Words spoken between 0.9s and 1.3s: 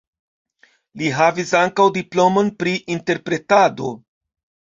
Li